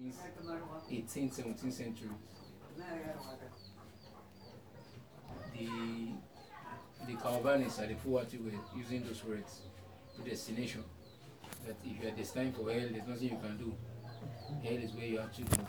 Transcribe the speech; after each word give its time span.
since 0.00 0.16
18th, 0.90 1.44
17th 1.44 1.72
centuries. 1.72 2.10
The 5.54 5.68
the 7.06 7.14
Calvinists 7.14 7.78
and 7.78 7.90
the 7.90 7.94
Fuati 7.94 8.42
were 8.42 8.52
using 8.76 9.02
those 9.04 9.24
words, 9.24 9.62
predestination. 10.14 10.84
That 11.66 11.76
if 11.84 12.02
you 12.02 12.08
are 12.08 12.12
destined 12.12 12.54
for 12.54 12.70
hell, 12.70 12.88
there's 12.90 13.06
nothing 13.06 13.30
you 13.30 13.38
can 13.42 13.56
do. 13.58 13.74
Hell 14.62 14.82
is 14.82 14.92
where 14.92 15.06
you 15.06 15.18
actually 15.18 15.44
go. 15.44 15.66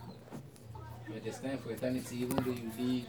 You 1.09 1.16
are 1.18 1.20
destined 1.20 1.59
for 1.61 1.71
eternity, 1.71 2.21
even 2.21 2.38
though 2.38 2.52
you 2.52 2.71
live 2.77 3.05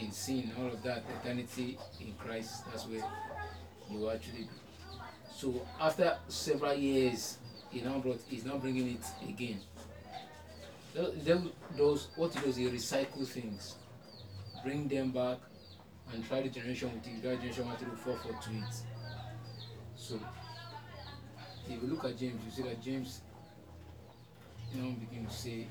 in 0.00 0.12
sin, 0.12 0.52
all 0.58 0.66
of 0.66 0.82
that, 0.82 1.02
eternity 1.20 1.78
in 2.00 2.14
Christ, 2.14 2.64
that's 2.70 2.86
where 2.86 3.02
you 3.90 4.10
actually 4.10 4.42
be. 4.42 4.48
So 5.34 5.66
after 5.80 6.18
several 6.28 6.74
years, 6.74 7.38
he 7.70 7.80
now 7.80 7.98
brought, 7.98 8.20
he's 8.28 8.44
now 8.44 8.58
bringing 8.58 8.92
it 8.92 9.28
again. 9.28 9.60
Tho- 10.98 11.12
Then 11.22 11.52
those 11.76 12.08
what 12.16 12.34
he 12.34 12.40
does, 12.44 12.56
he 12.56 12.66
recycle 12.68 13.24
things, 13.24 13.76
bring 14.64 14.88
them 14.88 15.12
back, 15.12 15.38
and 16.12 16.26
try 16.26 16.42
the 16.42 16.48
generation 16.48 16.92
with 16.92 17.06
it. 17.06 17.22
Try 17.22 17.36
generation 17.36 17.66
one, 17.66 17.76
two, 17.78 17.86
four, 18.04 18.16
four 18.16 18.32
to 18.32 18.50
it. 18.50 18.74
So 19.94 20.18
if 21.68 21.80
you 21.82 21.88
look 21.88 22.04
at 22.04 22.18
James, 22.18 22.40
you 22.44 22.50
see 22.50 22.68
that 22.68 22.82
James 22.82 23.20
you 24.74 24.82
now 24.82 24.90
begin 24.90 25.24
to 25.24 25.32
say. 25.32 25.68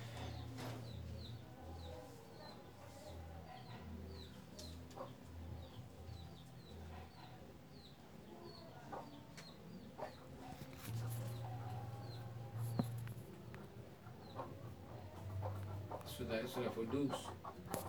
That, 16.29 16.49
so 16.49 16.61
that 16.61 16.73
for 16.73 16.83
those, 16.83 17.11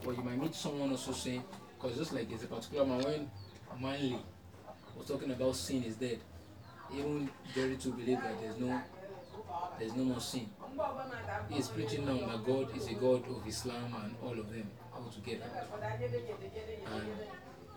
or 0.04 0.12
you 0.14 0.22
might 0.22 0.40
meet 0.40 0.54
someone 0.54 0.90
also 0.90 1.12
saying, 1.12 1.42
because 1.80 1.96
just 1.96 2.12
like 2.12 2.28
there's 2.28 2.42
a 2.42 2.46
particular 2.46 2.84
man 2.84 3.02
when 3.02 3.30
Manley 3.80 4.18
was 4.96 5.06
talking 5.06 5.30
about 5.30 5.54
sin 5.56 5.82
is 5.84 5.96
dead, 5.96 6.18
even 6.92 7.28
Jerry 7.54 7.76
to 7.76 7.88
believe 7.90 8.20
that 8.22 8.40
there's 8.40 8.58
no 8.58 8.80
there's 9.78 9.94
no 9.94 10.04
more 10.04 10.20
sin. 10.20 10.48
He 11.48 11.58
is 11.58 11.68
preaching 11.68 12.04
now 12.04 12.18
that 12.18 12.44
God 12.44 12.76
is 12.76 12.88
a 12.88 12.94
God 12.94 13.24
of 13.28 13.46
Islam 13.46 13.94
and 14.02 14.14
all 14.22 14.38
of 14.38 14.50
them 14.50 14.68
all 14.92 15.10
together. 15.10 15.44
And 16.92 17.06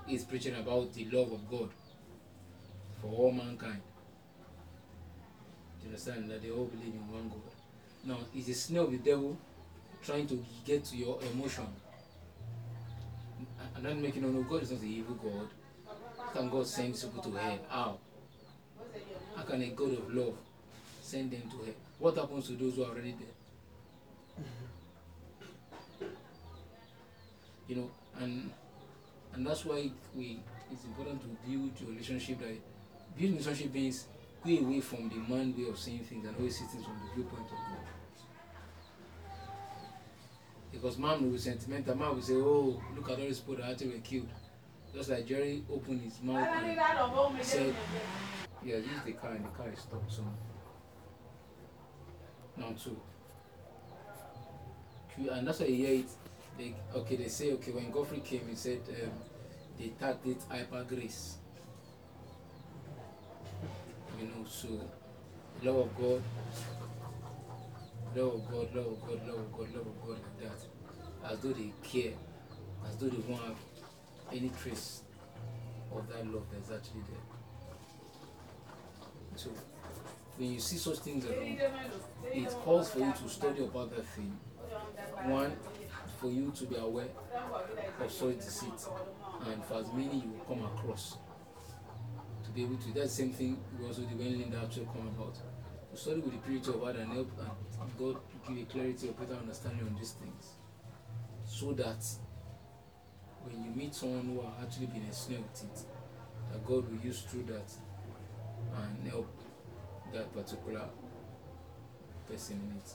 he's 0.08 0.23
preaching 0.23 0.55
about 0.55 0.93
the 0.93 1.05
love 1.11 1.31
of 1.31 1.49
God 1.49 1.69
for 3.02 3.08
all 3.08 3.31
mankind. 3.31 3.81
Do 5.80 5.88
you 5.88 5.89
understand 5.89 6.30
that 6.31 6.41
they 6.41 6.49
all 6.49 6.66
believe 6.66 6.93
in 6.93 7.08
one 7.11 7.30
God? 7.30 7.41
Now, 8.03 8.17
is 8.36 8.49
a 8.49 8.53
snare 8.53 8.81
of 8.83 8.91
the 8.91 8.97
devil 8.97 9.38
trying 10.03 10.27
to 10.27 10.44
get 10.66 10.83
to 10.85 10.97
your 10.97 11.19
emotion. 11.33 11.66
And 13.75 13.85
then 13.85 14.02
making 14.02 14.23
you 14.23 14.30
know 14.30 14.39
oh, 14.39 14.43
God 14.43 14.63
is 14.63 14.71
not 14.71 14.81
the 14.81 14.88
evil 14.88 15.16
God. 15.16 15.49
How 16.17 16.31
can 16.31 16.49
God 16.49 16.67
send 16.67 16.95
people 16.95 17.23
to 17.23 17.31
hell? 17.38 17.59
How? 17.69 17.97
How 19.35 19.43
can 19.43 19.61
a 19.61 19.69
God 19.69 19.93
of 19.93 20.13
love 20.13 20.35
send 21.02 21.31
them 21.31 21.43
to 21.49 21.66
hell? 21.66 21.75
What 21.99 22.16
happens 22.16 22.47
to 22.47 22.53
those 22.53 22.75
who 22.75 22.83
are 22.83 22.89
already 22.89 23.16
there? 23.19 24.47
You 27.67 27.75
know, 27.75 27.91
and 28.19 28.52
and 29.33 29.47
that's 29.47 29.65
why 29.65 29.89
we 30.15 30.39
it's 30.71 30.83
important 30.83 31.21
to 31.21 31.49
build 31.49 31.71
your 31.80 31.89
relationship 31.89 32.39
that 32.39 32.58
build 33.17 33.31
relationship 33.31 33.73
means 33.73 34.05
go 34.43 34.52
away 34.52 34.81
from 34.81 35.09
the 35.09 35.15
man 35.15 35.55
way 35.58 35.69
of 35.69 35.77
seeing 35.77 35.99
things 35.99 36.25
and 36.25 36.36
always 36.38 36.58
see 36.58 36.65
things 36.65 36.86
from 36.86 36.95
the 36.95 37.15
viewpoint 37.15 37.45
of 37.45 37.49
God. 37.49 38.00
Because 40.72 40.97
man 40.97 41.23
will 41.23 41.31
be 41.31 41.38
sentimental, 41.38 41.95
man 41.95 42.16
will 42.16 42.22
say, 42.22 42.36
Oh, 42.36 42.81
look 42.95 43.09
at 43.09 43.19
all 43.19 43.25
these 43.25 43.39
people 43.39 43.64
that 43.64 43.81
were 43.81 44.00
killed. 44.03 44.30
Just 44.94 45.09
like 45.09 45.25
Jerry 45.25 45.64
opened 45.72 46.02
his 46.02 46.21
mouth 46.21 46.48
and 46.48 47.45
said, 47.45 47.76
Yeah, 48.64 48.77
this 48.77 48.86
is 48.86 49.04
the 49.05 49.14
car 49.14 49.32
and 49.32 49.45
the 49.45 49.49
car 49.49 49.70
is 49.71 49.80
stopped. 49.80 50.11
So 50.11 50.23
now 52.58 52.73
two. 52.82 52.99
And 55.30 55.48
that's 55.48 55.59
why 55.59 55.67
you 55.67 55.76
hear 55.76 55.95
it. 55.99 56.09
They, 56.58 56.76
okay, 56.95 57.15
they 57.15 57.27
say, 57.27 57.52
okay, 57.53 57.71
when 57.71 57.92
Godfrey 57.92 58.20
came, 58.20 58.48
he 58.49 58.55
said 58.55 58.82
um, 59.03 59.11
they 59.80 59.89
tagged 59.99 60.27
it 60.27 60.38
hyper 60.49 60.83
grace. 60.83 61.38
You 64.20 64.27
know, 64.27 64.45
so 64.48 64.67
love 65.64 65.77
of 65.77 65.98
God, 65.98 66.21
love 68.16 68.33
of 68.36 68.52
God, 68.52 68.76
love 68.76 68.88
of 68.88 69.02
God, 69.02 69.27
love 69.27 69.38
of 69.38 69.52
God, 69.52 69.76
love 69.76 69.88
of 69.88 70.02
God, 70.05 70.17
like 70.20 70.39
that. 70.42 71.32
As 71.32 71.39
though 71.39 71.54
they 71.54 71.72
care, 71.83 72.14
as 72.88 72.95
though 72.98 73.08
they 73.08 73.22
won't 73.27 73.44
have 73.44 73.55
any 74.32 74.52
trace 74.61 75.04
of 75.94 76.08
that 76.10 76.26
love 76.27 76.45
that's 76.52 76.71
actually 76.71 77.02
there. 77.10 77.20
So 79.36 79.50
when 80.38 80.54
you 80.54 80.60
see 80.60 80.77
such 80.77 81.00
things 81.00 81.26
around, 81.26 81.60
it 82.33 82.50
calls 82.50 82.92
for 82.92 83.00
you 83.00 83.14
to 83.14 83.30
study 83.30 83.64
about 83.64 83.95
that 83.95 84.05
thing. 84.08 84.38
One, 85.23 85.54
for 86.20 86.27
you 86.27 86.52
to 86.55 86.66
be 86.66 86.76
aware 86.76 87.08
of 88.00 88.11
such 88.11 88.38
deceit, 88.39 88.88
and 89.45 89.64
for 89.66 89.76
as 89.76 89.92
many 89.94 90.16
you 90.16 90.42
come 90.48 90.64
across 90.66 91.17
to 92.44 92.50
be 92.52 92.64
able 92.64 92.77
to. 92.77 92.94
That's 92.94 93.16
the 93.16 93.23
same 93.23 93.32
thing 93.32 93.60
we 93.80 93.86
also 93.86 94.02
did 94.02 94.17
when 94.17 94.39
Linda 94.39 94.60
actually 94.64 94.86
come 94.86 95.08
about. 95.08 95.38
Study 95.93 96.21
with 96.21 96.31
the 96.31 96.39
purity 96.39 96.69
of 96.71 96.81
heart 96.81 96.95
and 96.95 97.11
help 97.13 97.29
and 97.39 97.97
God 97.99 98.17
give 98.47 98.57
you 98.57 98.65
clarity 98.65 99.09
of 99.09 99.19
better 99.19 99.39
understanding 99.39 99.85
on 99.85 99.95
these 99.99 100.13
things, 100.13 100.53
so 101.45 101.73
that 101.73 102.03
when 103.43 103.63
you 103.63 103.69
meet 103.75 103.93
someone 103.93 104.25
who 104.25 104.41
are 104.41 104.53
actually 104.63 104.87
been 104.87 105.03
ensnared 105.03 105.43
with 105.43 105.63
it, 105.63 105.85
that 106.52 106.65
God 106.65 106.89
will 106.89 107.05
use 107.05 107.21
through 107.21 107.43
that 107.43 107.71
and 108.77 109.07
help 109.11 109.27
that 110.11 110.33
particular 110.33 110.85
person 112.27 112.59
in 112.71 112.77
it 112.77 112.93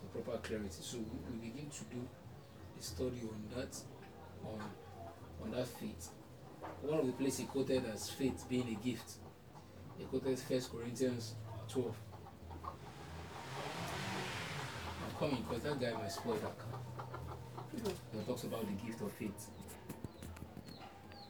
the 0.00 0.22
proper 0.22 0.38
clarity. 0.38 0.78
So 0.80 0.98
we, 0.98 1.04
we 1.30 1.48
begin 1.50 1.68
to 1.68 1.84
do 1.84 2.08
a 2.78 2.82
study 2.82 3.20
on 3.22 3.42
that, 3.56 3.76
on 4.44 4.60
on 5.42 5.50
that 5.50 5.68
faith. 5.68 6.08
One 6.80 7.00
of 7.00 7.06
the 7.06 7.12
places 7.12 7.40
he 7.40 7.46
quoted 7.46 7.84
as 7.92 8.08
faith 8.08 8.44
being 8.48 8.78
a 8.80 8.86
gift. 8.86 9.12
He 9.98 10.04
quoted 10.04 10.38
First 10.38 10.72
Corinthians 10.72 11.34
twelve. 11.68 11.96
Coming 15.18 15.44
because 15.48 15.62
that 15.64 15.80
guy 15.80 15.92
might 15.98 16.10
spoil 16.12 16.34
that 16.34 16.58
car. 16.58 16.80
He 18.12 18.22
talks 18.26 18.44
about 18.44 18.64
the 18.66 18.86
gift 18.86 19.00
of 19.02 19.12
faith. 19.12 19.48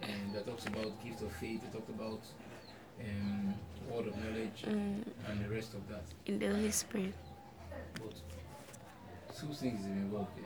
And 0.03 0.35
that 0.35 0.47
talks 0.47 0.67
about 0.67 1.03
gift 1.05 1.23
of 1.23 1.33
faith, 1.33 1.61
they 1.63 1.69
talked 1.79 1.89
about 1.91 2.21
um, 3.01 3.55
word 3.91 4.07
of 4.09 4.17
knowledge 4.19 4.65
Mm, 4.67 5.03
and 5.29 5.45
the 5.45 5.49
rest 5.55 5.75
of 5.75 5.87
that. 5.89 6.05
in 6.27 6.39
the 6.39 6.47
Holy 6.49 6.71
Spirit. 6.71 7.15
But 7.95 8.15
two 9.39 9.53
things 9.53 9.81
is 9.81 9.87
involved 9.87 10.31
here. 10.37 10.45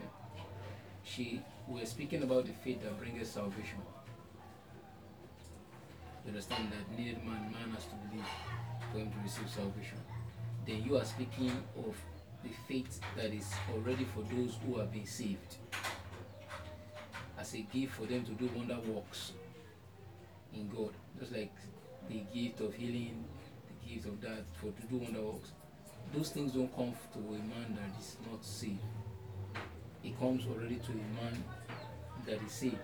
She 1.03 1.41
we 1.67 1.79
were 1.79 1.85
speaking 1.85 2.23
about 2.23 2.45
the 2.45 2.53
faith 2.53 2.81
that 2.83 2.97
brings 2.99 3.27
salvation. 3.29 3.79
You 6.25 6.29
understand 6.29 6.69
that 6.71 6.97
needed 6.97 7.17
man, 7.23 7.51
man 7.51 7.71
has 7.73 7.85
to 7.85 7.95
believe 8.07 8.25
for 8.91 8.99
him 8.99 9.11
to 9.11 9.17
receive 9.23 9.49
salvation. 9.49 9.97
Then 10.67 10.83
you 10.83 10.97
are 10.97 11.05
speaking 11.05 11.51
of 11.77 11.95
the 12.43 12.49
faith 12.67 12.99
that 13.15 13.33
is 13.33 13.51
already 13.73 14.05
for 14.05 14.21
those 14.33 14.57
who 14.65 14.77
have 14.79 14.91
been 14.91 15.05
saved. 15.05 15.57
As 17.39 17.53
a 17.53 17.61
gift 17.73 17.93
for 17.95 18.05
them 18.05 18.23
to 18.25 18.31
do 18.31 18.49
wonder 18.55 18.77
works 18.85 19.33
in 20.53 20.69
God. 20.69 20.91
Just 21.19 21.31
like 21.31 21.53
the 22.09 22.21
gift 22.33 22.61
of 22.61 22.73
healing, 22.73 23.23
the 23.67 23.89
gift 23.93 24.07
of 24.07 24.21
that 24.21 24.43
for 24.53 24.71
to 24.71 24.87
do 24.87 24.97
wonder 24.97 25.21
works 25.21 25.51
those 26.13 26.29
things 26.29 26.51
don't 26.51 26.73
come 26.75 26.93
to 27.13 27.19
a 27.19 27.37
man 27.37 27.77
that 27.77 27.99
is 27.99 28.17
not 28.29 28.43
saved. 28.43 28.79
It 30.03 30.19
comes 30.19 30.45
already 30.45 30.75
to 30.75 30.91
a 30.91 31.23
man 31.23 31.43
that 32.25 32.41
is 32.45 32.51
saved. 32.51 32.75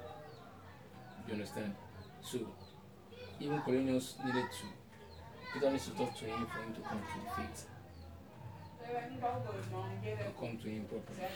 You 1.28 1.34
understand? 1.34 1.76
So 2.22 2.40
even 3.40 3.60
Cornelius 3.62 4.16
needed 4.24 4.46
to 4.46 5.54
Peter 5.54 5.72
needs 5.72 5.88
to 5.88 5.92
talk 5.92 6.16
to 6.18 6.26
him 6.26 6.46
for 6.48 6.60
him 6.60 6.74
to 6.74 6.81
come 6.81 7.00
to 7.00 7.42
the 7.42 7.48
faith. 7.48 7.66
Come 10.39 10.57
to 10.57 10.68
him 10.68 10.86
properly. 10.86 11.28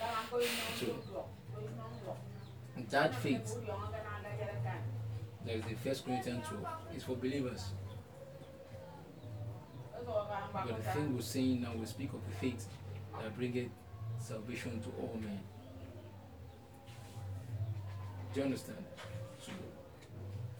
So 0.79 0.85
that 2.89 3.15
faith 3.15 3.55
that 5.45 5.55
is 5.55 5.63
the 5.65 5.75
First 5.75 6.05
Corinthians 6.05 6.45
12 6.47 6.65
is 6.95 7.03
for 7.03 7.15
believers. 7.15 7.71
But 10.53 10.77
the 10.77 10.83
thing 10.91 11.15
we're 11.15 11.21
saying 11.21 11.61
now, 11.61 11.73
we 11.75 11.85
speak 11.85 12.13
of 12.13 12.19
the 12.27 12.35
faith 12.35 12.67
that 13.19 13.35
bringeth 13.35 13.69
salvation 14.19 14.81
to 14.81 14.89
all 14.99 15.17
men. 15.19 15.39
Do 18.33 18.39
you 18.39 18.45
understand? 18.45 18.85
So 19.41 19.51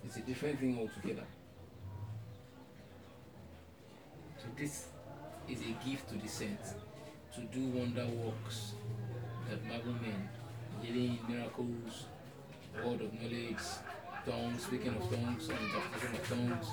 it's 0.06 0.18
a 0.18 0.22
different 0.22 0.60
thing 0.60 0.78
altogether. 0.78 1.26
So 4.38 4.48
this 4.58 4.88
is 5.50 5.60
a 5.62 5.88
gift 5.88 6.10
to 6.10 6.16
the 6.16 6.28
saints. 6.28 6.76
to 7.34 7.42
do 7.42 7.62
wonder 7.70 8.06
works 8.08 8.74
that 9.50 9.66
marvel 9.66 9.94
men, 9.94 10.30
healing, 10.82 11.18
miracles, 11.28 12.06
word 12.84 13.02
of 13.02 13.14
knowledge, 13.14 13.56
tongues, 14.26 14.64
speaking 14.64 14.90
of 14.96 15.10
tongues, 15.10 15.50
and 15.50 15.58
interpretation 15.60 16.16
of 16.16 16.30
tongues, 16.30 16.68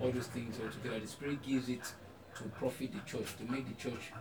all 0.00 0.12
those 0.12 0.28
things 0.28 0.56
all 0.62 0.70
together. 0.70 1.00
The 1.00 1.06
Spirit 1.08 1.42
gives 1.42 1.68
it 1.68 1.92
to 2.36 2.44
profit 2.50 2.92
the 2.92 3.00
church, 3.00 3.36
to 3.38 3.52
make 3.52 3.66
the 3.68 3.74
church 3.74 4.12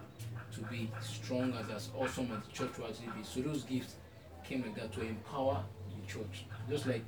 to 0.53 0.61
be 0.61 0.89
strong 0.99 1.53
as 1.53 1.69
as 1.69 1.89
awesome 1.95 2.31
as 2.31 2.43
the 2.47 2.51
church 2.53 2.77
will 2.79 2.87
actually 2.87 3.09
be. 3.15 3.23
So 3.23 3.41
those 3.41 3.63
gifts 3.63 3.95
came 4.43 4.63
like 4.63 4.75
that 4.75 4.91
to 4.93 5.01
empower 5.01 5.63
the 5.89 6.11
church. 6.11 6.45
Just 6.69 6.87
like 6.87 7.03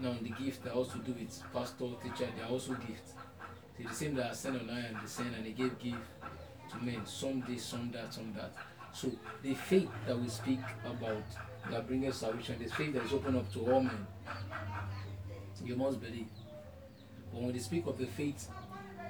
now 0.00 0.16
the 0.22 0.30
gift 0.30 0.64
that 0.64 0.72
also 0.72 0.98
do 0.98 1.12
with 1.12 1.42
pastor, 1.52 1.88
teacher, 2.02 2.30
they 2.36 2.42
are 2.42 2.48
also 2.50 2.72
gifts. 2.74 3.12
The 3.78 3.94
same 3.94 4.14
that 4.14 4.32
ascend 4.32 4.60
on 4.60 4.68
high 4.68 4.86
and 4.86 5.00
descend 5.00 5.34
and 5.36 5.44
they 5.44 5.50
gave 5.50 5.78
gift 5.78 5.98
to 6.70 6.84
men. 6.84 7.04
Some 7.04 7.44
this, 7.46 7.64
some 7.64 7.90
that, 7.92 8.12
some 8.12 8.32
that. 8.34 8.52
So 8.92 9.10
the 9.42 9.54
faith 9.54 9.90
that 10.06 10.18
we 10.18 10.28
speak 10.28 10.60
about 10.84 11.22
that 11.70 11.86
brings 11.86 12.16
salvation, 12.16 12.56
the 12.58 12.70
faith 12.70 12.94
that 12.94 13.04
is 13.04 13.12
open 13.12 13.36
up 13.36 13.52
to 13.52 13.70
all 13.70 13.82
men. 13.82 14.06
You 15.64 15.76
must 15.76 16.00
believe. 16.00 16.28
But 17.32 17.42
when 17.42 17.52
they 17.52 17.58
speak 17.58 17.86
of 17.86 17.98
the 17.98 18.06
faith 18.06 18.48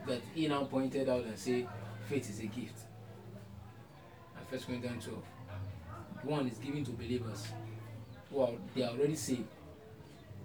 that 0.07 0.21
he 0.35 0.49
now 0.49 0.65
pointed 0.65 1.09
out 1.09 1.25
and 1.25 1.39
say 1.39 1.67
faith 2.09 2.29
is 2.31 2.41
a 2.41 2.47
gift. 2.47 2.79
And 4.37 4.47
First 4.49 4.67
Corinthians 4.67 5.05
12. 5.05 5.23
One 6.23 6.49
is 6.49 6.59
given 6.59 6.85
to 6.85 6.93
believers 6.93 7.47
who 8.31 8.41
are 8.41 8.53
they 8.75 8.83
are 8.83 8.91
already 8.91 9.15
saved. 9.17 9.49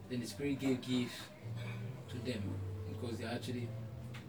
Then 0.10 0.20
the 0.20 0.28
Spirit 0.28 0.60
gave 0.60 0.82
gifts 0.82 1.16
to 2.10 2.18
them 2.30 2.44
because 2.90 3.18
they 3.18 3.26
are 3.26 3.32
actually 3.34 3.68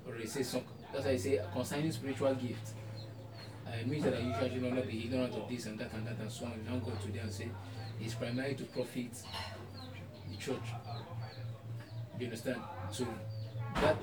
already 0.06 0.26
some. 0.26 0.62
I 0.94 1.16
say 1.16 1.40
concerning 1.52 1.93
spiritual 1.93 2.34
gifts. 2.34 2.75
I 3.66 3.84
mean 3.84 4.02
that 4.02 4.22
usually 4.22 4.50
should 4.50 4.75
not 4.75 4.87
be 4.87 5.04
ignorant 5.04 5.34
of 5.34 5.49
this 5.49 5.66
and 5.66 5.78
that 5.78 5.93
and 5.93 6.06
that 6.06 6.19
and 6.19 6.31
so 6.31 6.44
on. 6.46 6.62
Don't 6.69 6.84
go 6.84 6.90
to 6.90 7.08
them 7.12 7.22
and 7.25 7.32
say 7.32 7.49
it's 8.00 8.14
primarily 8.14 8.54
to 8.56 8.64
profit 8.64 9.10
the 10.31 10.37
church. 10.37 10.69
You 12.19 12.26
understand? 12.26 12.60
So 12.90 13.06
that 13.76 13.96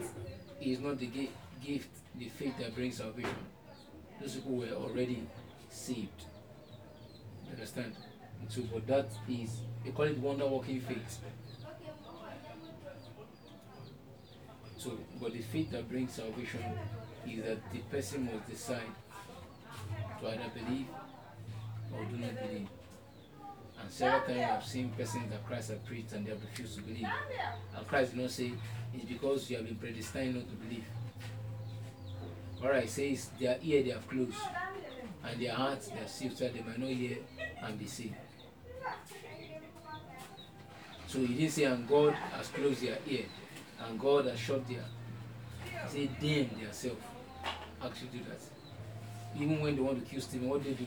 is 0.59 0.79
not 0.79 0.97
the 0.97 1.07
gi- 1.07 1.31
gift, 1.63 1.89
the 2.17 2.29
faith 2.29 2.57
that 2.59 2.73
brings 2.75 2.97
salvation. 2.97 3.35
Those 4.19 4.35
people 4.35 4.57
were 4.57 4.67
already 4.71 5.23
saved. 5.69 6.23
You 7.45 7.53
understand? 7.53 7.93
And 8.41 8.51
so, 8.51 8.61
but 8.73 8.87
that 8.87 9.07
is 9.29 9.59
they 9.85 9.91
call 9.91 10.05
it 10.05 10.17
wonder 10.17 10.47
working 10.47 10.81
faith. 10.81 11.19
So, 14.79 14.97
but 15.21 15.33
the 15.33 15.39
faith 15.39 15.71
that 15.71 15.89
brings 15.89 16.13
salvation 16.13 16.63
is 17.27 17.43
that 17.43 17.57
the 17.73 17.79
person 17.91 18.29
must 18.33 18.49
decide 18.49 18.79
to 20.21 20.27
either 20.29 20.49
believe 20.55 20.85
or 21.93 22.05
do 22.05 22.15
not 22.15 22.41
believe. 22.41 22.67
And 23.81 23.91
several 23.91 24.21
times 24.21 24.49
I've 24.49 24.65
seen 24.65 24.89
persons 24.91 25.29
that 25.31 25.45
Christ 25.45 25.71
has 25.71 25.79
preached 25.79 26.13
and 26.13 26.25
they 26.25 26.29
have 26.31 26.41
refused 26.41 26.75
to 26.77 26.81
believe. 26.83 27.07
And 27.75 27.87
Christ 27.89 28.11
did 28.11 28.21
not 28.21 28.31
say 28.31 28.53
it's 28.93 29.03
because 29.03 29.49
you 29.49 29.57
have 29.57 29.65
been 29.65 29.75
predestined 29.75 30.35
not 30.35 30.49
to 30.49 30.55
believe. 30.55 30.85
What 32.61 32.75
I 32.75 32.85
say 32.85 33.11
is 33.11 33.31
their 33.37 33.57
ear 33.61 33.83
they 33.83 33.89
have 33.89 34.07
closed 34.07 34.37
and 35.25 35.41
their 35.41 35.55
hearts 35.55 35.89
they 35.89 35.99
are 35.99 36.07
sealed 36.07 36.37
so 36.37 36.45
that 36.45 36.53
they 36.53 36.61
might 36.61 36.79
not 36.79 36.87
hear 36.87 37.17
and 37.63 37.77
be 37.77 37.85
saved. 37.85 38.15
So 41.07 41.19
he 41.19 41.33
didn't 41.33 41.51
say 41.51 41.63
and 41.65 41.85
God 41.85 42.13
has 42.13 42.47
closed 42.47 42.81
their 42.81 42.97
ear 43.09 43.25
and 43.87 43.99
God 43.99 44.25
has 44.25 44.39
shut 44.39 44.67
their 44.67 44.83
he 45.91 46.07
said 46.07 46.21
them 46.21 46.59
themselves 46.61 47.01
actually 47.83 48.09
do 48.09 48.19
that. 48.29 48.41
Even 49.41 49.61
when 49.61 49.75
they 49.75 49.81
want 49.81 50.03
to 50.03 50.09
kill 50.09 50.21
Stephen, 50.21 50.49
what 50.49 50.63
they 50.63 50.71
do? 50.71 50.85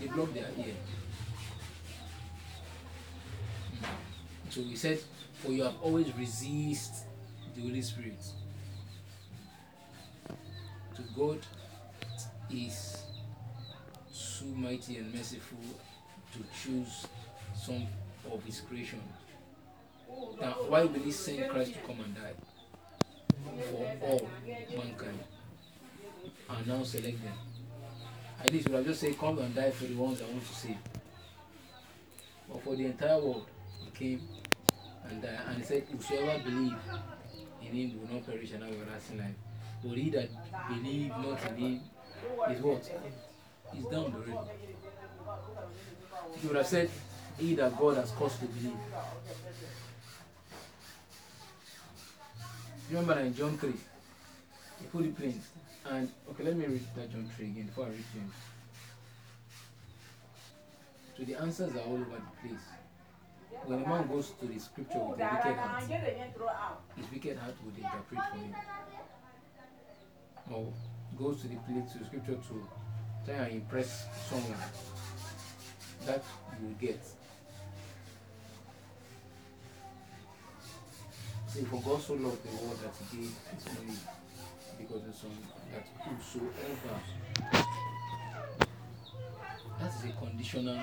They 0.00 0.06
block 0.06 0.32
their 0.32 0.48
ear. 0.58 0.74
Mm. 3.80 3.86
So 4.50 4.62
he 4.62 4.76
said, 4.76 4.98
For 5.34 5.52
you 5.52 5.64
have 5.64 5.74
always 5.82 6.12
resist 6.16 7.04
the 7.54 7.62
Holy 7.62 7.82
Spirit. 7.82 8.20
To 10.96 11.02
God 11.16 11.38
is 12.50 13.04
so 14.10 14.46
mighty 14.46 14.96
and 14.98 15.14
merciful 15.14 15.58
to 16.32 16.38
choose 16.62 17.06
some 17.54 17.86
of 18.32 18.42
his 18.44 18.60
creation. 18.60 19.00
Now, 20.40 20.56
why 20.68 20.84
will 20.84 21.00
he 21.00 21.12
send 21.12 21.48
Christ 21.48 21.74
to 21.74 21.78
come 21.80 22.00
and 22.00 22.14
die? 22.14 22.34
For 23.70 24.06
all 24.06 24.28
mankind. 24.76 25.20
And 26.48 26.66
now 26.66 26.82
select 26.82 27.22
them. 27.22 27.32
At 28.44 28.52
least 28.52 28.68
would 28.68 28.76
have 28.76 28.86
just 28.86 29.00
said, 29.00 29.18
Come 29.18 29.38
and 29.38 29.54
die 29.54 29.70
for 29.70 29.84
the 29.84 29.94
ones 29.94 30.20
I 30.20 30.30
want 30.30 30.46
to 30.46 30.54
save. 30.54 30.76
But 32.50 32.62
for 32.62 32.76
the 32.76 32.86
entire 32.86 33.18
world, 33.18 33.46
he 33.84 33.90
came 33.90 34.20
and 35.08 35.22
died. 35.22 35.40
And 35.48 35.58
he 35.58 35.64
said, 35.64 35.86
Whosoever 35.90 36.42
believe 36.44 36.74
in 37.62 37.72
him 37.74 38.00
will 38.00 38.14
not 38.14 38.26
perish 38.26 38.52
and 38.52 38.62
have 38.64 38.72
everlasting 38.72 39.18
life. 39.18 39.34
But 39.82 39.96
he 39.98 40.10
that 40.10 40.28
believe 40.68 41.08
not 41.08 41.40
in 41.50 41.56
him 41.56 41.80
is 42.50 42.60
what? 42.62 42.82
Is 43.76 43.84
damned 43.90 44.14
already. 44.14 44.50
He 46.40 46.46
would 46.46 46.56
have 46.56 46.66
said, 46.66 46.90
He 47.38 47.54
that 47.54 47.78
God 47.78 47.96
has 47.96 48.10
caused 48.12 48.40
to 48.40 48.46
believe. 48.46 48.76
Remember 52.90 53.18
in 53.20 53.34
John 53.34 53.56
3, 53.58 53.72
he 54.80 54.86
put 54.86 55.16
plain. 55.16 55.40
And 55.90 56.10
okay, 56.30 56.44
let 56.44 56.56
me 56.56 56.66
read 56.66 56.86
that 56.96 57.10
John 57.10 57.28
3 57.36 57.46
again 57.46 57.66
before 57.66 57.86
I 57.86 57.88
read 57.88 58.04
James. 58.14 58.32
So 61.16 61.24
the 61.24 61.34
answers 61.36 61.74
are 61.74 61.80
all 61.80 61.94
over 61.94 62.04
the 62.04 62.48
place. 62.48 62.64
When 63.66 63.82
a 63.82 63.88
man 63.88 64.08
goes 64.08 64.32
to 64.40 64.46
the 64.46 64.58
scripture 64.58 64.98
with 64.98 65.20
a 65.20 65.24
wicked 65.24 65.56
heart, 65.56 65.84
his 66.96 67.10
wicked 67.12 67.38
heart 67.38 67.54
would 67.64 67.76
interpret 67.76 68.20
for 68.30 68.36
him. 68.36 68.54
Or 70.50 70.72
goes 71.18 71.40
to 71.42 71.48
the 71.48 71.56
place 71.56 71.92
to 71.92 71.98
the 71.98 72.04
scripture 72.04 72.34
to 72.34 72.68
try 73.24 73.34
and 73.34 73.52
impress 73.54 74.06
someone. 74.28 74.58
That 76.04 76.22
you 76.60 76.74
get. 76.78 77.00
Say, 81.54 81.62
for 81.62 81.80
God 81.82 82.02
so 82.02 82.14
loved 82.14 82.42
the 82.42 82.48
world 82.56 82.76
that 82.82 82.92
he 83.12 83.16
gave 83.16 83.30
his 83.54 83.78
only 83.78 83.94
the 85.06 85.12
son 85.16 85.30
that 85.72 85.86
whosoever 86.02 87.00
that 89.78 89.94
is 89.94 90.04
a 90.04 90.12
conditional 90.18 90.80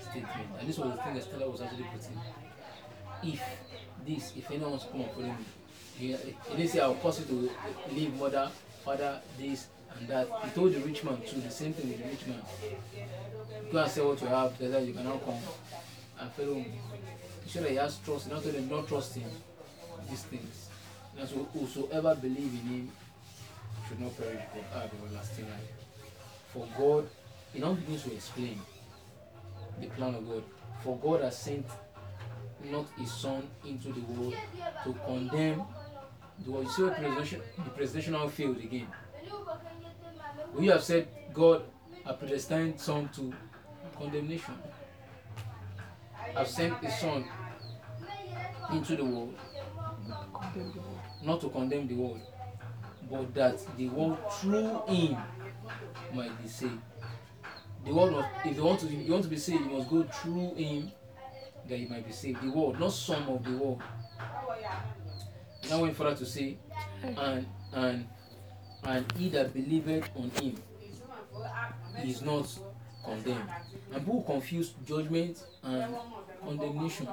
statement. 0.00 0.50
And 0.58 0.68
this 0.68 0.78
was 0.78 0.96
the 0.96 1.02
thing 1.04 1.14
that 1.14 1.22
Stella 1.22 1.48
was 1.48 1.60
actually 1.62 1.84
putting. 1.84 2.20
If 3.22 3.42
this 4.04 4.32
if 4.36 4.50
anyone 4.50 4.70
wants 4.70 4.86
to 4.86 4.90
come 4.90 5.02
and 5.02 5.10
follow 5.12 5.26
me 5.26 5.44
he, 5.96 6.16
didn't 6.56 6.68
say 6.68 6.80
I'll 6.80 6.94
cause 6.96 7.20
you 7.20 7.26
to 7.26 7.94
leave 7.94 8.12
mother 8.18 8.50
father 8.84 9.20
this 9.38 9.68
and 9.96 10.08
that. 10.08 10.26
He 10.42 10.50
told 10.50 10.74
the 10.74 10.80
rich 10.80 11.04
man 11.04 11.22
too 11.24 11.40
the 11.40 11.48
same 11.48 11.74
thing 11.74 11.90
with 11.90 12.02
the 12.02 12.08
rich 12.08 12.26
man. 12.26 12.42
Go 13.70 13.78
and 13.78 13.88
sell 13.88 14.08
what 14.08 14.20
you 14.20 14.26
have 14.26 14.52
so 14.58 14.68
that 14.68 14.82
you 14.82 14.94
can 14.94 15.04
now 15.04 15.20
come 15.24 15.38
and 16.18 16.32
follow 16.32 16.54
me. 16.54 16.72
He 17.44 17.50
showed 17.50 17.62
that 17.62 17.70
he 17.70 17.76
has 17.76 17.98
trust 17.98 18.26
he 18.26 18.32
not 18.32 18.42
told 18.42 18.56
them 18.56 18.66
don't 18.66 18.88
trust 18.88 19.14
him 19.14 19.30
these 20.12 20.24
things 20.24 20.68
and 21.18 21.28
so 21.28 21.48
whosoever 21.54 22.14
believe 22.14 22.52
in 22.52 22.68
him 22.68 22.90
should 23.88 24.00
not 24.00 24.16
perish 24.16 24.42
but 24.54 24.80
have 24.80 24.90
everlasting 24.92 25.44
life. 25.44 25.72
For 26.52 26.66
God, 26.78 27.08
he 27.52 27.60
now 27.60 27.72
begins 27.72 28.02
to 28.04 28.12
explain 28.12 28.60
the 29.80 29.86
plan 29.88 30.14
of 30.14 30.28
God. 30.28 30.42
For 30.82 30.96
God 30.98 31.22
has 31.22 31.38
sent 31.38 31.66
not 32.64 32.86
his 32.98 33.12
son 33.12 33.46
into 33.66 33.92
the 33.92 34.00
world 34.00 34.34
to 34.84 34.92
condemn 35.06 35.62
the 36.44 36.50
world. 36.50 36.64
You 36.64 36.70
see 36.70 36.82
what 36.82 36.96
presentation, 36.96 37.42
the 37.58 37.70
presentational 37.70 38.30
field 38.30 38.56
again. 38.58 38.86
We 40.54 40.66
have 40.66 40.82
said 40.82 41.08
God 41.32 41.64
has 42.04 42.16
predestined 42.16 42.80
some 42.80 43.08
to 43.10 43.32
condemnation. 43.96 44.54
Have 46.34 46.48
sent 46.48 46.78
his 46.78 46.98
son 46.98 47.24
into 48.72 48.96
the 48.96 49.04
world 49.04 49.34
not 51.22 51.40
to 51.40 51.48
condemn 51.48 51.86
the 51.88 51.94
world 51.94 52.20
but 53.12 53.34
that 53.34 53.58
the 53.76 53.88
world 53.90 54.18
through 54.40 54.80
him 54.88 55.16
might 56.14 56.42
be 56.42 56.48
saved. 56.48 56.80
The 57.84 57.92
world 57.92 58.12
must, 58.12 58.28
if 58.46 58.56
you 58.56 58.64
want 58.64 58.80
to, 58.80 58.86
you 58.86 59.12
want 59.12 59.24
to 59.24 59.30
be 59.30 59.36
saved, 59.36 59.64
you 59.64 59.70
must 59.76 59.90
go 59.90 60.02
through 60.04 60.54
him 60.54 60.90
that 61.68 61.78
you 61.78 61.88
might 61.88 62.06
be 62.06 62.12
saved. 62.12 62.40
The 62.42 62.50
world, 62.50 62.80
not 62.80 62.92
some 62.92 63.28
of 63.28 63.44
the 63.44 63.50
world. 63.52 63.82
Now 65.68 65.80
went 65.82 65.96
further 65.96 66.16
to 66.16 66.26
say, 66.26 66.56
and 67.02 67.46
and 67.72 68.06
and 68.84 69.12
he 69.16 69.28
that 69.30 69.52
believeth 69.52 70.08
on 70.16 70.30
him 70.40 70.56
is 72.02 72.22
not 72.22 72.46
condemned. 73.04 73.48
And 73.92 74.04
people 74.04 74.22
confuse 74.22 74.70
judgment 74.86 75.42
and 75.62 75.94
condemnation. 76.42 77.08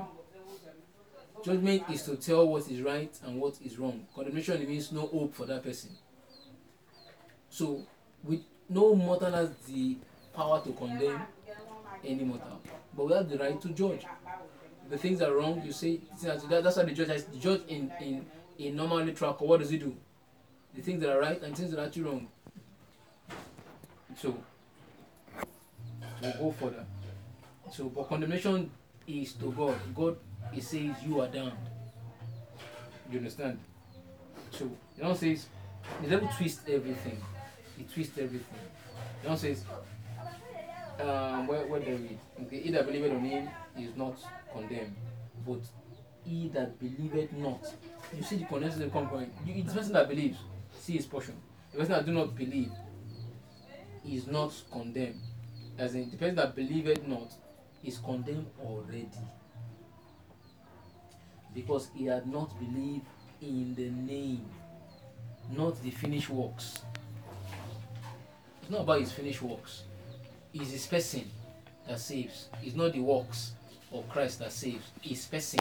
Judgment 1.43 1.83
is 1.89 2.03
to 2.03 2.15
tell 2.15 2.47
what 2.47 2.69
is 2.69 2.81
right 2.81 3.11
and 3.25 3.39
what 3.39 3.55
is 3.63 3.77
wrong. 3.77 4.05
Condemnation 4.13 4.67
means 4.67 4.91
no 4.91 5.01
hope 5.07 5.33
for 5.33 5.45
that 5.45 5.63
person. 5.63 5.91
So, 7.49 7.85
with 8.23 8.41
no 8.69 8.93
mortal 8.95 9.31
has 9.31 9.49
the 9.67 9.97
power 10.33 10.61
to 10.63 10.71
condemn 10.73 11.21
any 12.05 12.23
mortal, 12.23 12.61
but 12.95 13.07
we 13.07 13.13
have 13.13 13.29
the 13.29 13.37
right 13.37 13.59
to 13.61 13.69
judge. 13.69 14.05
The 14.89 14.97
things 14.97 15.21
are 15.21 15.33
wrong, 15.33 15.61
you 15.65 15.71
say 15.71 15.99
that's 16.21 16.43
why 16.43 16.83
the 16.83 16.91
judge 16.91 17.07
has 17.07 17.25
the 17.25 17.37
judge 17.37 17.61
in 17.67 17.91
in 18.01 18.25
in 18.57 18.75
normally 18.75 19.13
track. 19.13 19.39
What 19.41 19.59
does 19.61 19.69
he 19.69 19.77
do? 19.77 19.95
The 20.75 20.81
things 20.81 21.01
that 21.01 21.11
are 21.15 21.19
right 21.19 21.41
and 21.41 21.55
things 21.55 21.71
that 21.71 21.79
are 21.79 21.85
actually 21.85 22.03
wrong. 22.03 22.27
So 24.17 24.35
we'll 26.21 26.33
go 26.33 26.51
further. 26.51 26.85
So, 27.71 27.85
but 27.89 28.09
condemnation 28.09 28.69
is 29.07 29.33
to 29.33 29.51
God. 29.51 29.79
God, 29.95 30.17
He 30.51 30.61
says 30.61 30.95
you 31.05 31.21
are 31.21 31.27
damned. 31.27 31.53
You 33.11 33.19
understand? 33.19 33.59
So, 34.51 34.65
you 34.97 35.03
know, 35.03 35.13
says 35.13 35.47
the 36.01 36.09
devil 36.09 36.29
twists 36.37 36.63
everything. 36.67 37.21
He 37.77 37.83
twists 37.83 38.17
everything. 38.17 38.59
You 39.23 39.29
know, 39.29 39.35
says, 39.35 39.63
um, 40.99 41.47
where, 41.47 41.65
where 41.67 41.79
do 41.79 41.95
we? 41.95 42.45
Okay, 42.45 42.61
he 42.61 42.71
that 42.71 42.85
believeth 42.85 43.11
on 43.11 43.23
him 43.23 43.49
is 43.77 43.95
not 43.95 44.17
condemned, 44.53 44.95
but 45.47 45.59
he 46.25 46.49
that 46.49 46.79
believeth 46.79 47.31
not. 47.33 47.65
You 48.15 48.23
see 48.23 48.37
the 48.37 48.45
condemnation 48.45 48.91
come 48.91 49.09
from 49.09 49.27
you, 49.45 49.63
the 49.63 49.73
person 49.73 49.93
that 49.93 50.09
believes, 50.09 50.37
see 50.77 50.93
his 50.93 51.05
portion. 51.05 51.35
The 51.71 51.79
person 51.79 51.93
that 51.93 52.05
do 52.05 52.11
not 52.11 52.35
believe 52.35 52.71
is 54.07 54.27
not 54.27 54.53
condemned. 54.71 55.21
As 55.77 55.95
in, 55.95 56.09
the 56.09 56.17
person 56.17 56.35
that 56.35 56.55
believeth 56.55 57.07
not 57.07 57.31
is 57.83 57.97
condemned 57.99 58.47
already. 58.63 59.09
Because 61.59 61.89
he 61.93 62.05
had 62.05 62.25
not 62.25 62.57
believed 62.57 63.05
in 63.41 63.75
the 63.75 63.89
name, 63.89 64.45
not 65.55 65.81
the 65.83 65.91
finished 65.91 66.29
works. 66.29 66.79
It's 68.61 68.71
not 68.71 68.81
about 68.81 69.01
his 69.01 69.11
finished 69.11 69.41
works. 69.41 69.83
It's 70.53 70.71
his 70.71 70.87
person 70.87 71.29
that 71.85 71.99
saves. 71.99 72.47
It's 72.63 72.77
not 72.77 72.93
the 72.93 73.01
works 73.01 73.51
of 73.91 74.07
Christ 74.07 74.39
that 74.39 74.53
saves. 74.53 74.85
His 75.01 75.25
person. 75.25 75.59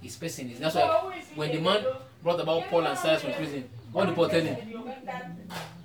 His 0.00 0.16
person 0.16 0.50
is. 0.50 0.58
That's 0.58 0.74
why 0.74 1.22
when 1.34 1.52
the 1.52 1.60
man 1.60 1.84
brought 2.22 2.40
about 2.40 2.62
Paul 2.68 2.86
and 2.86 2.98
Silas 2.98 3.20
from 3.20 3.32
prison, 3.34 3.68
what 3.92 4.06
did 4.06 4.14
Paul 4.14 4.28
tell 4.30 4.40
him? 4.40 4.56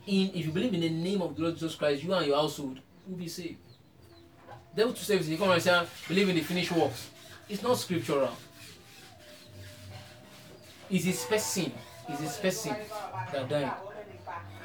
In, 0.08 0.29
if 0.34 0.46
you 0.46 0.51
believe 0.51 0.74
in 0.74 0.81
the 0.81 0.89
name 0.89 1.22
of 1.22 1.36
the 1.36 1.41
Lord 1.41 1.55
Jesus 1.55 1.75
Christ, 1.75 2.03
you 2.03 2.13
and 2.13 2.25
your 2.25 2.38
household 2.38 2.79
will 3.05 3.17
be 3.17 3.27
saved. 3.27 3.58
Devil 4.74 4.93
to 4.93 5.03
save 5.03 5.27
you 5.27 5.38
come 5.38 5.51
and 5.51 5.62
say, 5.62 5.72
ah, 5.72 5.86
believe 6.08 6.29
in 6.29 6.36
the 6.36 6.41
finished 6.41 6.72
works. 6.72 7.10
It's 7.50 7.62
not 7.62 7.77
scriptural. 7.77 8.31
It's 10.91 11.05
his 11.05 11.24
person. 11.24 11.71
It's 12.10 12.19
his 12.19 12.38
person 12.38 12.75
that 13.31 13.48
died. 13.50 13.71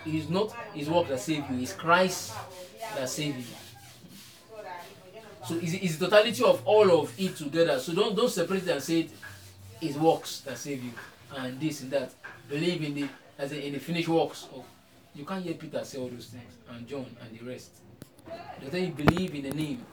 It 0.05 0.15
is 0.15 0.29
not 0.29 0.53
his 0.75 0.89
work 0.89 1.09
that 1.09 1.21
saved 1.21 1.51
you, 1.51 1.61
it's 1.61 1.73
Christ 1.73 2.33
that 2.97 3.09
saved 3.09 3.39
you. 3.39 3.45
So 5.47 5.55
it's, 5.57 5.75
it's 5.75 5.97
the 5.97 6.07
totality 6.07 6.43
of 6.43 6.61
all 6.65 7.01
of 7.01 7.13
it 7.19 7.37
together. 7.37 7.79
So 7.79 7.95
don't 7.95 8.17
don't 8.17 8.31
separate 8.31 8.65
it 8.65 8.69
and 8.71 8.83
say 8.83 9.09
it 9.81 9.97
works 9.97 10.41
that 10.41 10.59
save 10.59 10.83
you 10.83 10.91
and 11.37 11.61
this 11.61 11.83
and 11.83 11.91
that. 11.93 12.13
Believe 12.49 12.83
in 12.83 12.95
the 12.95 13.09
as 13.39 13.53
in, 13.53 13.61
in 13.61 13.73
the 13.75 13.79
finished 13.79 14.09
works 14.09 14.49
of 14.55 14.65
you 15.15 15.25
can't 15.25 15.45
hear 15.45 15.55
Peter 15.55 15.85
say 15.85 15.99
all 15.99 16.09
those 16.09 16.27
things 16.27 16.53
and 16.71 16.87
John 16.87 17.07
and 17.21 17.39
the 17.39 17.45
rest. 17.45 17.71
They 18.61 18.69
tell 18.69 18.81
you 18.81 18.93
believe 18.93 19.35
in 19.35 19.43
the 19.43 19.51
name. 19.51 19.85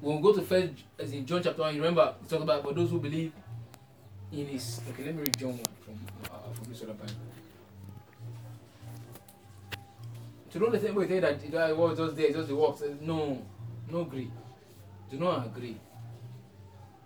When 0.00 0.16
we 0.16 0.22
go 0.22 0.34
to 0.34 0.42
first 0.42 0.72
as 0.98 1.12
in 1.12 1.24
John 1.26 1.42
chapter 1.42 1.62
one, 1.62 1.74
remember 1.76 2.14
it's 2.20 2.30
talk 2.30 2.42
about 2.42 2.62
for 2.62 2.72
those 2.72 2.90
who 2.90 3.00
believe 3.00 3.32
in 4.32 4.46
his 4.46 4.80
okay, 4.90 5.04
let 5.04 5.14
me 5.14 5.22
read 5.22 5.36
John 5.36 5.50
one 5.50 5.64
from 5.84 5.98
uh, 6.24 6.52
from 6.54 6.72
this 6.72 6.82
other 6.82 6.94
Bible. 6.94 7.14
To 10.52 10.58
the 10.58 10.78
thing 10.78 10.94
we 10.94 11.06
say 11.06 11.20
that 11.20 11.42
it 11.44 11.76
was 11.76 11.98
just 11.98 12.16
there, 12.16 12.32
just 12.32 12.48
the 12.48 12.56
works. 12.56 12.82
Uh, 12.82 12.94
no, 13.00 13.40
no 13.88 14.00
agree. 14.00 14.30
Do 15.10 15.18
not 15.18 15.46
agree. 15.46 15.76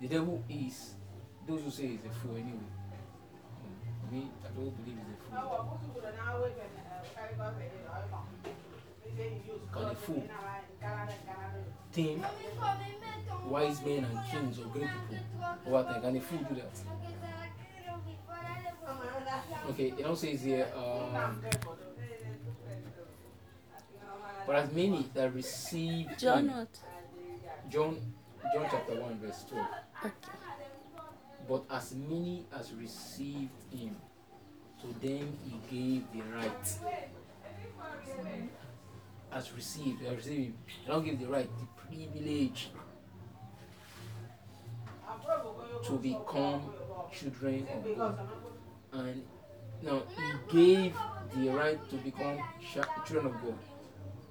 The 0.01 0.09
devil 0.09 0.43
is 0.49 0.95
those 1.47 1.63
who 1.63 1.71
say 1.71 1.89
he's 1.89 2.05
a 2.05 2.11
fool 2.21 2.37
anyway. 2.37 2.69
Hmm, 4.09 4.17
me, 4.17 4.31
I 4.45 4.49
don't 4.49 4.73
believe 4.85 4.99
he's 4.99 5.15
a 5.15 5.31
fool. 5.31 5.39
Can 9.73 9.85
a 9.85 9.95
fool 9.95 10.29
think 11.93 12.25
wise 13.47 13.81
men 13.85 14.05
and 14.05 14.19
kings 14.31 14.59
or 14.59 14.65
great 14.67 14.89
people 15.09 15.25
what 15.65 15.87
time 15.87 16.03
can 16.03 16.17
a 16.17 16.21
fool 16.21 16.39
do 16.49 16.55
that? 16.57 16.75
Okay, 19.71 19.95
it 19.99 20.05
also 20.05 20.27
says 20.27 20.43
here, 20.43 20.69
um, 20.77 21.41
but 24.47 24.57
as 24.57 24.73
many 24.73 25.09
that 25.15 25.35
receive 25.35 26.09
John 26.19 26.49
what? 26.49 26.79
John 27.71 27.97
John 28.53 28.67
chapter 28.71 29.01
1 29.01 29.19
verse 29.21 29.45
12. 29.49 29.67
Okay. 30.05 30.15
But 31.49 31.65
as 31.71 31.95
many 31.95 32.45
as 32.59 32.73
received 32.73 33.51
him, 33.73 33.97
to 34.81 34.87
them 35.07 35.33
he 35.45 35.59
gave 35.71 36.03
the 36.13 36.23
right. 36.37 36.79
As 39.35 39.53
received, 39.53 40.01
him. 40.01 40.17
They 40.25 40.53
don't 40.87 41.05
give 41.05 41.19
the 41.19 41.27
right, 41.27 41.51
the 41.59 41.67
privilege 41.89 42.69
to 45.85 45.93
become 45.99 46.63
children 47.13 47.67
of 47.73 47.97
God. 47.99 48.19
And 48.93 49.25
now 49.83 50.03
he 50.17 50.57
gave 50.57 50.95
the 51.35 51.51
right 51.51 51.91
to 51.91 51.97
become 51.97 52.39
ch- 52.63 53.07
children 53.09 53.27
of 53.35 53.43
God, 53.43 53.59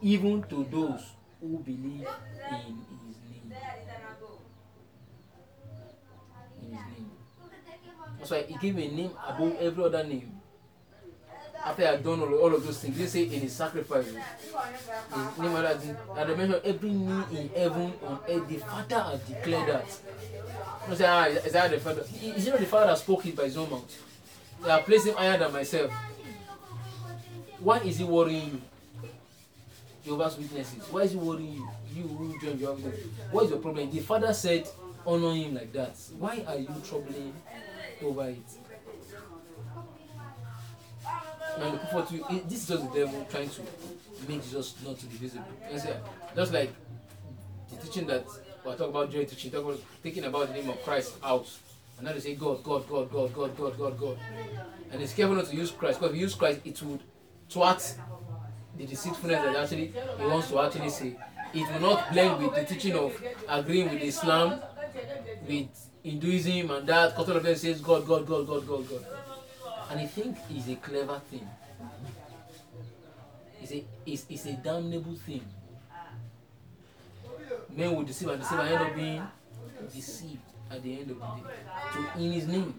even 0.01 0.41
to 0.43 0.63
those 0.71 1.03
who 1.41 1.59
believe 1.59 1.83
in 1.83 2.07
his 2.29 2.39
name. 2.49 2.85
In 2.89 2.97
his 3.07 3.17
name. 3.29 3.51
That's 8.17 8.31
why 8.31 8.43
he 8.43 8.55
gave 8.55 8.77
a 8.77 8.87
name 8.87 9.11
above 9.27 9.57
every 9.59 9.83
other 9.83 10.03
name. 10.05 10.31
After 11.65 11.83
I 11.87 11.91
had 11.91 12.03
done 12.03 12.19
all, 12.21 12.33
all 12.35 12.53
of 12.55 12.65
those 12.65 12.79
things, 12.79 12.97
he 12.97 13.05
say 13.07 13.23
in 13.23 13.41
his 13.41 13.53
sacrifice, 13.53 14.05
his 14.05 14.15
name 14.15 15.55
other 15.55 15.75
thing, 15.75 15.95
and 16.17 16.29
they 16.29 16.35
mention 16.35 16.61
every 16.63 16.89
knee 16.89 17.23
in 17.39 17.49
heaven, 17.55 17.93
on 18.05 18.19
earth, 18.27 18.47
the 18.49 18.57
Father 18.57 18.99
has 18.99 19.19
declared 19.21 19.69
that. 19.69 19.99
You 20.89 20.95
say, 20.95 21.05
ah, 21.05 21.25
is 21.25 21.53
that 21.53 21.71
the 21.71 21.79
Father? 21.79 22.03
Is 22.21 22.47
it 22.47 22.49
not 22.51 22.59
the 22.59 22.65
Father 22.65 22.87
that 22.87 22.97
spoke 22.97 23.25
it 23.25 23.35
by 23.35 23.43
his 23.45 23.55
own 23.57 23.69
mouth? 23.69 24.03
They 24.61 24.69
have 24.69 24.83
placed 24.85 25.07
him 25.07 25.15
higher 25.15 25.37
than 25.37 25.53
myself. 25.53 25.91
Why 27.59 27.79
is 27.79 27.97
he 27.97 28.03
worrying 28.03 28.51
you? 28.51 28.61
Jehovah's 30.03 30.37
Witnesses. 30.37 30.83
Why 30.91 31.01
is 31.03 31.11
he 31.11 31.17
worrying 31.17 31.53
you? 31.53 31.69
You 31.95 32.03
who 32.09 32.39
join 32.41 32.59
Jehovah's 32.59 32.83
Witnesses. 32.83 33.11
What 33.31 33.45
is 33.45 33.49
your 33.51 33.59
problem? 33.59 33.89
The 33.89 33.99
Father 34.01 34.33
said, 34.33 34.67
honor 35.05 35.33
him 35.33 35.55
like 35.55 35.71
that. 35.71 35.95
Why 36.19 36.43
are 36.45 36.57
you 36.57 36.67
troubling 36.85 37.33
over 38.03 38.27
it? 38.29 38.43
Now 41.59 41.71
looking 41.71 41.87
forward 41.87 42.07
to 42.09 42.35
it, 42.35 42.49
this 42.49 42.61
is 42.61 42.67
just 42.67 42.93
the 42.93 42.99
devil 42.99 43.27
trying 43.29 43.49
to 43.49 43.61
make 44.27 44.43
Jesus 44.43 44.75
not 44.85 44.97
to 44.99 45.05
be 45.05 45.17
visible. 45.17 45.45
Just 46.35 46.53
like 46.53 46.71
the 47.69 47.75
teaching 47.85 48.07
that 48.07 48.25
we're 48.65 48.75
talking 48.75 48.89
about 48.89 49.11
joy 49.11 49.25
teaching, 49.25 49.51
talk 49.51 49.63
about 49.63 49.79
thinking 50.01 50.23
about 50.23 50.47
the 50.47 50.53
name 50.53 50.69
of 50.69 50.81
Christ 50.83 51.15
out. 51.23 51.47
And 51.97 52.07
now 52.07 52.13
they 52.13 52.19
say 52.19 52.35
God, 52.35 52.63
God, 52.63 52.87
God, 52.89 53.11
God, 53.11 53.33
God, 53.33 53.57
God, 53.57 53.77
God, 53.77 53.99
God. 53.99 54.17
And 54.91 55.01
it's 55.01 55.13
careful 55.13 55.35
not 55.35 55.45
to 55.47 55.55
use 55.55 55.71
Christ, 55.71 55.99
because 55.99 56.11
if 56.11 56.17
you 56.17 56.23
use 56.23 56.35
Christ, 56.35 56.61
it 56.65 56.81
would 56.81 57.01
thwart 57.49 57.95
the 58.77 58.85
deceitfulness 58.85 59.41
that 59.43 59.55
actually 59.55 59.93
he 60.17 60.25
wants 60.25 60.49
to 60.49 60.59
actually 60.59 60.89
say. 60.89 61.15
It 61.53 61.71
will 61.71 61.81
not 61.81 62.11
blend 62.11 62.41
with 62.41 62.55
the 62.55 62.63
teaching 62.65 62.95
of 62.95 63.21
agreeing 63.47 63.89
with 63.91 64.01
Islam, 64.01 64.59
with 65.47 65.67
Hinduism 66.01 66.71
and 66.71 66.87
that. 66.87 67.11
Because 67.11 67.29
all 67.29 67.37
of 67.37 67.43
them 67.43 67.55
says 67.55 67.79
God, 67.79 68.07
God, 68.07 68.25
God, 68.25 68.47
God, 68.47 68.67
God, 68.67 68.89
God. 68.89 69.05
And 69.93 70.01
I 70.01 70.07
think 70.07 70.35
it's 70.49 70.67
a 70.69 70.75
clever 70.77 71.21
thing. 71.29 71.47
It's 73.61 73.71
a, 73.71 73.83
it's, 74.07 74.25
it's 74.27 74.45
a 74.47 74.53
damnable 74.53 75.13
thing. 75.13 75.45
Men 77.69 77.95
will 77.95 78.01
deceive 78.01 78.29
and 78.29 78.41
deceive 78.41 78.57
and 78.57 78.69
end 78.69 78.81
up 78.81 78.95
being 78.95 79.27
deceived 79.93 80.39
at 80.71 80.81
the 80.81 80.99
end 80.99 81.11
of 81.11 81.19
the 81.19 81.25
day. 81.25 81.43
So 81.93 82.19
in 82.19 82.31
his 82.31 82.47
name. 82.47 82.73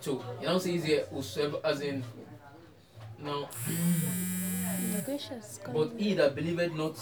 So 0.00 0.24
you 0.40 0.46
don't 0.46 0.60
say 0.62 0.78
here 0.78 1.04
whosoever 1.12 1.58
as 1.62 1.82
in 1.82 2.02
now 3.18 3.50
but 5.74 5.90
he 5.98 6.14
that 6.14 6.34
believeth 6.34 6.72
not 6.72 6.96